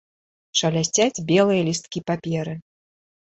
[0.59, 2.57] Шалясцяць белыя лісткі паперы.